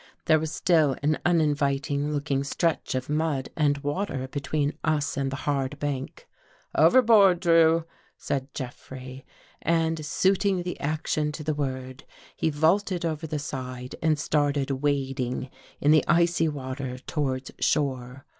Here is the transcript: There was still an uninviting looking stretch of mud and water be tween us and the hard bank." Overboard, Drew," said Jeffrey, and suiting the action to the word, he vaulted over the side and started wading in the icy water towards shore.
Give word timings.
There 0.25 0.39
was 0.39 0.51
still 0.51 0.95
an 1.03 1.19
uninviting 1.27 2.11
looking 2.11 2.43
stretch 2.43 2.95
of 2.95 3.07
mud 3.07 3.49
and 3.55 3.77
water 3.83 4.27
be 4.27 4.39
tween 4.39 4.73
us 4.83 5.15
and 5.15 5.31
the 5.31 5.35
hard 5.45 5.77
bank." 5.77 6.27
Overboard, 6.75 7.39
Drew," 7.39 7.85
said 8.17 8.51
Jeffrey, 8.55 9.27
and 9.61 10.03
suiting 10.03 10.63
the 10.63 10.79
action 10.79 11.31
to 11.33 11.43
the 11.43 11.53
word, 11.53 12.03
he 12.35 12.49
vaulted 12.49 13.05
over 13.05 13.27
the 13.27 13.37
side 13.37 13.93
and 14.01 14.17
started 14.17 14.71
wading 14.71 15.51
in 15.79 15.91
the 15.91 16.03
icy 16.07 16.47
water 16.49 16.97
towards 16.97 17.51
shore. 17.59 18.25